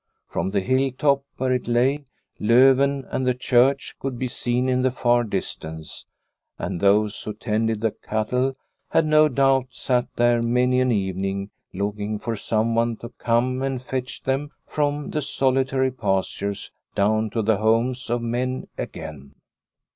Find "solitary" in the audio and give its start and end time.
15.21-15.91